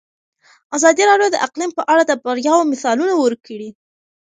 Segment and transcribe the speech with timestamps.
[0.77, 3.69] ازادي راډیو د اقلیم په اړه د بریاوو مثالونه ورکړي.